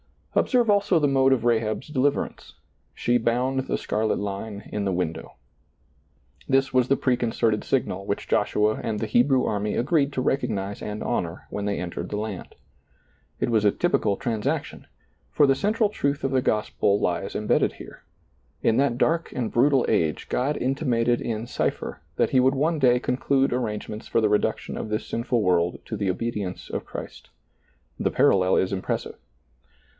Observe 0.33 0.67
also 0.69 0.97
the 0.97 1.07
mode 1.09 1.31
of 1.33 1.43
Rahab's 1.43 1.89
deliverance— 1.89 2.55
she 2.95 3.19
bound 3.19 3.59
the 3.67 3.77
scarlet 3.77 4.17
line 4.17 4.67
in 4.73 4.83
the 4.85 4.91
window. 4.91 5.33
This 6.47 6.73
was 6.73 6.87
the 6.87 6.95
preconcerted 6.95 7.63
signal 7.63 8.05
which 8.07 8.27
Joshua 8.29 8.79
and 8.81 8.99
the 8.99 9.05
Hebrew 9.05 9.43
army 9.45 9.75
agreed 9.75 10.11
to 10.13 10.21
recognize 10.21 10.81
and 10.81 11.03
honor 11.03 11.45
when 11.51 11.65
they 11.65 11.79
entered 11.79 12.09
the 12.09 12.17
land. 12.17 12.55
It 13.39 13.49
was 13.51 13.63
a 13.63 13.73
^rpical 13.73 14.17
transaction, 14.19 14.87
for 15.29 15.45
the 15.45 15.53
central 15.53 15.89
truth 15.89 16.23
of 16.23 16.31
the 16.31 16.41
gospel 16.41 16.99
lies 16.99 17.35
imbedded 17.35 17.73
here. 17.73 18.01
In 18.63 18.77
that 18.77 18.97
dark 18.97 19.31
and 19.33 19.51
brutal 19.51 19.85
age 19.87 20.29
God 20.29 20.57
intimated 20.57 21.21
in 21.21 21.45
cipher 21.45 22.01
that 22.15 22.31
He 22.31 22.39
would 22.39 22.55
one 22.55 22.79
day 22.79 22.99
conclude 22.99 23.53
arrangements 23.53 24.07
for 24.07 24.19
the 24.21 24.29
reduction 24.29 24.77
of 24.77 24.89
this 24.89 25.05
sinful 25.05 25.43
world 25.43 25.79
to 25.85 25.97
the 25.97 26.09
obedience 26.09 26.69
of 26.71 26.85
Christ. 26.85 27.29
The 27.99 28.09
parallel 28.11 28.55
is 28.55 28.73
impressive. 28.73 29.17